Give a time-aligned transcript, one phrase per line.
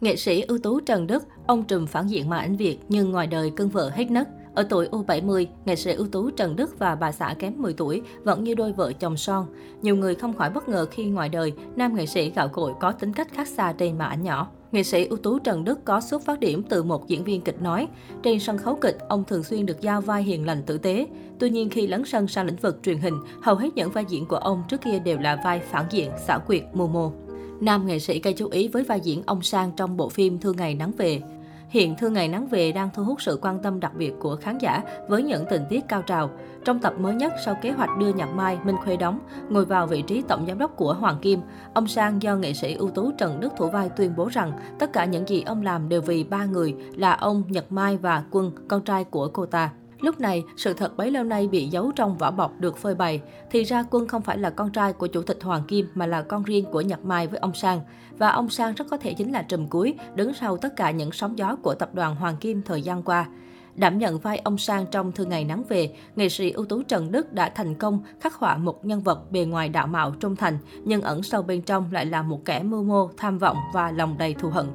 [0.00, 3.26] Nghệ sĩ ưu tú Trần Đức, ông trùm phản diện màn ảnh Việt nhưng ngoài
[3.26, 4.28] đời cưng vợ hết nấc.
[4.54, 8.02] Ở tuổi U70, nghệ sĩ ưu tú Trần Đức và bà xã kém 10 tuổi
[8.24, 9.46] vẫn như đôi vợ chồng son.
[9.82, 12.92] Nhiều người không khỏi bất ngờ khi ngoài đời, nam nghệ sĩ gạo cội có
[12.92, 14.48] tính cách khác xa trên màn ảnh nhỏ.
[14.72, 17.62] Nghệ sĩ ưu tú Trần Đức có xuất phát điểm từ một diễn viên kịch
[17.62, 17.88] nói.
[18.22, 21.06] Trên sân khấu kịch, ông thường xuyên được giao vai hiền lành tử tế.
[21.38, 24.26] Tuy nhiên khi lấn sân sang lĩnh vực truyền hình, hầu hết những vai diễn
[24.26, 27.12] của ông trước kia đều là vai phản diện, xảo quyệt, mù mô.
[27.60, 30.56] Nam nghệ sĩ gây chú ý với vai diễn ông Sang trong bộ phim Thương
[30.56, 31.22] Ngày Nắng Về.
[31.68, 34.58] Hiện Thương Ngày Nắng Về đang thu hút sự quan tâm đặc biệt của khán
[34.58, 36.30] giả với những tình tiết cao trào.
[36.64, 39.18] Trong tập mới nhất sau kế hoạch đưa Nhật Mai, Minh Khuê đóng,
[39.48, 41.40] ngồi vào vị trí tổng giám đốc của Hoàng Kim,
[41.74, 44.92] ông Sang do nghệ sĩ ưu tú Trần Đức thủ vai tuyên bố rằng tất
[44.92, 48.52] cả những gì ông làm đều vì ba người là ông, Nhật Mai và Quân,
[48.68, 49.70] con trai của cô ta.
[50.00, 53.20] Lúc này, sự thật bấy lâu nay bị giấu trong vỏ bọc được phơi bày.
[53.50, 56.22] Thì ra Quân không phải là con trai của chủ tịch Hoàng Kim mà là
[56.22, 57.80] con riêng của Nhật Mai với ông Sang.
[58.18, 61.12] Và ông Sang rất có thể chính là trùm cuối, đứng sau tất cả những
[61.12, 63.26] sóng gió của tập đoàn Hoàng Kim thời gian qua.
[63.74, 67.12] Đảm nhận vai ông Sang trong Thư ngày nắng về, nghệ sĩ ưu tú Trần
[67.12, 70.58] Đức đã thành công khắc họa một nhân vật bề ngoài đạo mạo trung thành,
[70.84, 74.18] nhưng ẩn sâu bên trong lại là một kẻ mưu mô, tham vọng và lòng
[74.18, 74.66] đầy thù hận.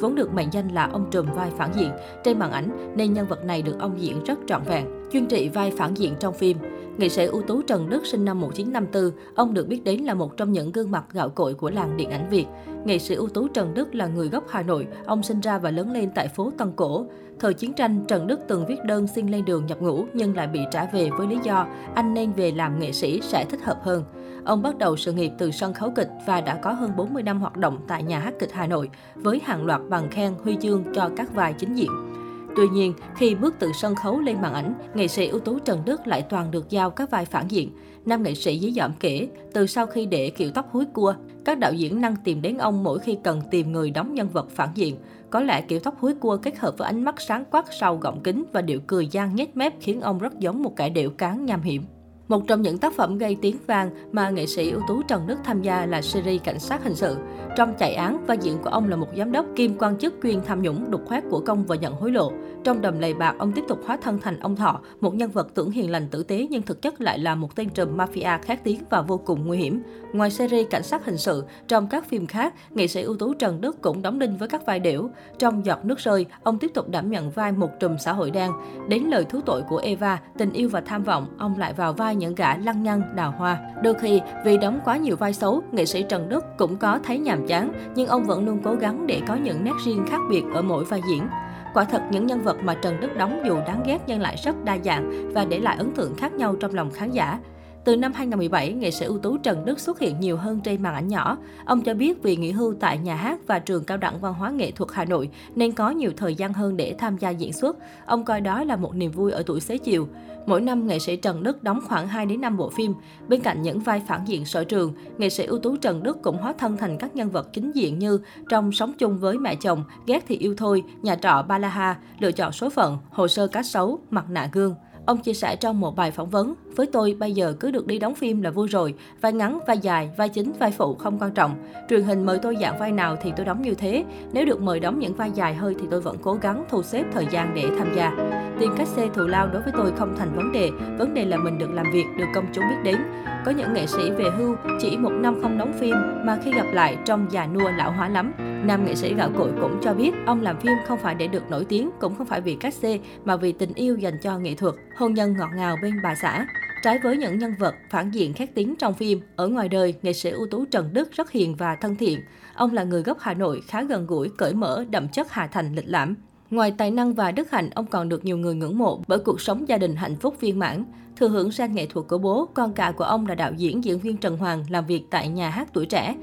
[0.00, 1.90] Vốn được mệnh danh là ông trùm vai phản diện
[2.24, 5.48] trên màn ảnh, nên nhân vật này được ông diễn rất trọn vẹn, chuyên trị
[5.48, 6.58] vai phản diện trong phim.
[6.98, 10.36] Nghệ sĩ ưu tú Trần Đức sinh năm 1954, ông được biết đến là một
[10.36, 12.46] trong những gương mặt gạo cội của làng điện ảnh Việt.
[12.84, 15.70] Nghệ sĩ ưu tú Trần Đức là người gốc Hà Nội, ông sinh ra và
[15.70, 17.06] lớn lên tại phố Tân Cổ.
[17.38, 20.46] Thời chiến tranh, Trần Đức từng viết đơn xin lên đường nhập ngũ nhưng lại
[20.46, 23.78] bị trả về với lý do anh nên về làm nghệ sĩ sẽ thích hợp
[23.82, 24.04] hơn.
[24.44, 27.40] Ông bắt đầu sự nghiệp từ sân khấu kịch và đã có hơn 40 năm
[27.40, 30.84] hoạt động tại nhà hát kịch Hà Nội với hàng loạt bằng khen, huy chương
[30.94, 32.13] cho các vai chính diện.
[32.56, 35.82] Tuy nhiên, khi bước từ sân khấu lên màn ảnh, nghệ sĩ ưu tú Trần
[35.84, 37.70] Đức lại toàn được giao các vai phản diện.
[38.06, 41.58] Nam nghệ sĩ dí dỏm kể, từ sau khi để kiểu tóc húi cua, các
[41.58, 44.68] đạo diễn năng tìm đến ông mỗi khi cần tìm người đóng nhân vật phản
[44.74, 44.96] diện.
[45.30, 48.20] Có lẽ kiểu tóc húi cua kết hợp với ánh mắt sáng quắc sau gọng
[48.22, 51.46] kính và điệu cười gian nhếch mép khiến ông rất giống một kẻ điệu cán
[51.46, 51.82] nham hiểm.
[52.28, 55.38] Một trong những tác phẩm gây tiếng vang mà nghệ sĩ ưu tú Trần Đức
[55.44, 57.16] tham gia là series Cảnh sát hình sự.
[57.56, 60.40] Trong chạy án, vai diễn của ông là một giám đốc kim quan chức chuyên
[60.46, 62.32] tham nhũng, đục khoét của công và nhận hối lộ.
[62.64, 65.48] Trong đầm lầy bạc, ông tiếp tục hóa thân thành ông Thọ, một nhân vật
[65.54, 68.64] tưởng hiền lành tử tế nhưng thực chất lại là một tên trùm mafia khét
[68.64, 69.82] tiếng và vô cùng nguy hiểm.
[70.12, 73.60] Ngoài series Cảnh sát hình sự, trong các phim khác, nghệ sĩ ưu tú Trần
[73.60, 75.10] Đức cũng đóng đinh với các vai điểu.
[75.38, 78.52] Trong Giọt nước rơi, ông tiếp tục đảm nhận vai một trùm xã hội đen.
[78.88, 82.13] Đến lời thú tội của Eva, tình yêu và tham vọng, ông lại vào vai
[82.14, 83.58] những gã lăng nhăng, đào hoa.
[83.82, 87.18] Đôi khi, vì đóng quá nhiều vai xấu, nghệ sĩ Trần Đức cũng có thấy
[87.18, 90.44] nhàm chán, nhưng ông vẫn luôn cố gắng để có những nét riêng khác biệt
[90.54, 91.28] ở mỗi vai diễn.
[91.74, 94.64] Quả thật, những nhân vật mà Trần Đức đóng dù đáng ghét nhưng lại rất
[94.64, 97.38] đa dạng và để lại ấn tượng khác nhau trong lòng khán giả.
[97.84, 100.94] Từ năm 2017, nghệ sĩ ưu tú Trần Đức xuất hiện nhiều hơn trên màn
[100.94, 101.38] ảnh nhỏ.
[101.64, 104.50] Ông cho biết vì nghỉ hưu tại nhà hát và trường cao đẳng văn hóa
[104.50, 107.76] nghệ thuật Hà Nội nên có nhiều thời gian hơn để tham gia diễn xuất.
[108.06, 110.08] Ông coi đó là một niềm vui ở tuổi xế chiều.
[110.46, 112.94] Mỗi năm, nghệ sĩ Trần Đức đóng khoảng 2 đến 5 bộ phim.
[113.28, 116.36] Bên cạnh những vai phản diện sở trường, nghệ sĩ ưu tú Trần Đức cũng
[116.36, 118.18] hóa thân thành các nhân vật chính diện như
[118.48, 122.52] trong Sống chung với mẹ chồng, Ghét thì yêu thôi, Nhà trọ Balaha, Lựa chọn
[122.52, 124.74] số phận, Hồ sơ cá sấu, Mặt nạ gương.
[125.06, 127.98] Ông chia sẻ trong một bài phỏng vấn, với tôi bây giờ cứ được đi
[127.98, 131.30] đóng phim là vui rồi, vai ngắn, vai dài, vai chính, vai phụ không quan
[131.30, 131.54] trọng.
[131.88, 134.80] Truyền hình mời tôi dạng vai nào thì tôi đóng như thế, nếu được mời
[134.80, 137.68] đóng những vai dài hơi thì tôi vẫn cố gắng thu xếp thời gian để
[137.78, 138.16] tham gia.
[138.60, 141.36] Tiền cách xe thù lao đối với tôi không thành vấn đề, vấn đề là
[141.36, 142.96] mình được làm việc, được công chúng biết đến.
[143.44, 145.94] Có những nghệ sĩ về hưu chỉ một năm không đóng phim
[146.24, 148.32] mà khi gặp lại trông già nua lão hóa lắm.
[148.66, 151.50] Nam nghệ sĩ gạo cội cũng cho biết ông làm phim không phải để được
[151.50, 154.54] nổi tiếng, cũng không phải vì cách xê mà vì tình yêu dành cho nghệ
[154.54, 156.46] thuật, hôn nhân ngọt ngào bên bà xã.
[156.82, 160.12] Trái với những nhân vật phản diện khét tiếng trong phim, ở ngoài đời, nghệ
[160.12, 162.20] sĩ ưu tú Trần Đức rất hiền và thân thiện.
[162.54, 165.74] Ông là người gốc Hà Nội, khá gần gũi, cởi mở, đậm chất Hà Thành
[165.74, 166.14] lịch lãm.
[166.54, 169.40] Ngoài tài năng và đức hạnh, ông còn được nhiều người ngưỡng mộ bởi cuộc
[169.40, 170.84] sống gia đình hạnh phúc viên mãn.
[171.16, 173.98] Thừa hưởng sang nghệ thuật của bố, con cả của ông là đạo diễn diễn
[173.98, 176.14] viên Trần Hoàng làm việc tại nhà hát tuổi trẻ.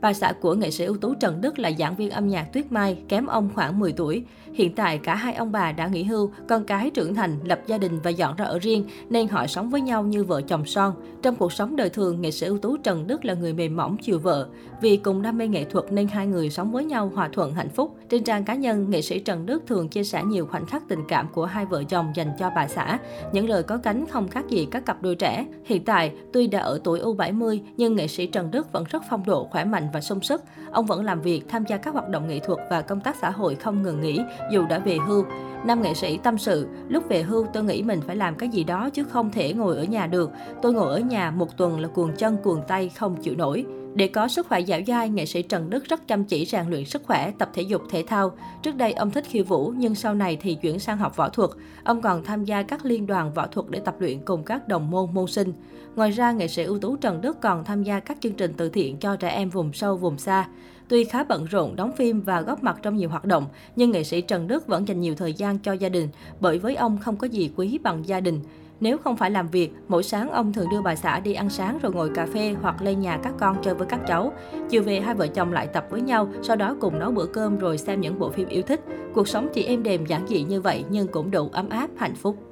[0.00, 2.72] Bà xã của nghệ sĩ ưu tú Trần Đức là giảng viên âm nhạc Tuyết
[2.72, 4.24] Mai, kém ông khoảng 10 tuổi.
[4.54, 7.78] Hiện tại cả hai ông bà đã nghỉ hưu, con cái trưởng thành, lập gia
[7.78, 10.94] đình và dọn ra ở riêng nên họ sống với nhau như vợ chồng son.
[11.22, 13.96] Trong cuộc sống đời thường, nghệ sĩ ưu tú Trần Đức là người mềm mỏng
[13.96, 14.48] chiều vợ.
[14.80, 17.68] Vì cùng đam mê nghệ thuật nên hai người sống với nhau hòa thuận hạnh
[17.68, 17.96] phúc.
[18.08, 21.00] Trên trang cá nhân, nghệ sĩ Trần Đức thường chia sẻ nhiều khoảnh khắc tình
[21.08, 22.98] cảm của hai vợ chồng dành cho bà xã.
[23.32, 25.46] Những lời có cánh không khác gì các cặp đôi trẻ.
[25.64, 29.22] Hiện tại, tuy đã ở tuổi U70 nhưng nghệ sĩ Trần Đức vẫn rất phong
[29.26, 30.42] độ, khỏe mạnh mạnh và sung sức.
[30.72, 33.30] Ông vẫn làm việc, tham gia các hoạt động nghệ thuật và công tác xã
[33.30, 35.24] hội không ngừng nghỉ, dù đã về hưu.
[35.66, 38.64] Nam nghệ sĩ tâm sự, lúc về hưu tôi nghĩ mình phải làm cái gì
[38.64, 40.30] đó chứ không thể ngồi ở nhà được.
[40.62, 43.66] Tôi ngồi ở nhà một tuần là cuồng chân cuồng tay không chịu nổi.
[43.96, 46.84] Để có sức khỏe dẻo dai, nghệ sĩ Trần Đức rất chăm chỉ rèn luyện
[46.84, 48.36] sức khỏe, tập thể dục thể thao.
[48.62, 51.50] Trước đây ông thích khiêu vũ nhưng sau này thì chuyển sang học võ thuật.
[51.84, 54.90] Ông còn tham gia các liên đoàn võ thuật để tập luyện cùng các đồng
[54.90, 55.52] môn môn sinh.
[55.96, 58.68] Ngoài ra, nghệ sĩ ưu tú Trần Đức còn tham gia các chương trình từ
[58.68, 60.48] thiện cho trẻ em vùng sâu vùng xa.
[60.88, 63.46] Tuy khá bận rộn đóng phim và góp mặt trong nhiều hoạt động,
[63.76, 66.08] nhưng nghệ sĩ Trần Đức vẫn dành nhiều thời gian cho gia đình,
[66.40, 68.40] bởi với ông không có gì quý bằng gia đình.
[68.80, 71.78] Nếu không phải làm việc, mỗi sáng ông thường đưa bà xã đi ăn sáng
[71.82, 74.32] rồi ngồi cà phê hoặc lên nhà các con chơi với các cháu.
[74.68, 77.58] Chiều về hai vợ chồng lại tập với nhau, sau đó cùng nấu bữa cơm
[77.58, 78.80] rồi xem những bộ phim yêu thích.
[79.14, 82.14] Cuộc sống chỉ êm đềm giản dị như vậy nhưng cũng đủ ấm áp, hạnh
[82.14, 82.45] phúc.